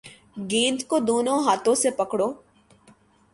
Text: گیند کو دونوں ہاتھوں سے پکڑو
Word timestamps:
گیند 0.51 0.79
کو 0.89 0.95
دونوں 1.07 1.37
ہاتھوں 1.45 1.75
سے 1.81 1.89
پکڑو 1.99 2.29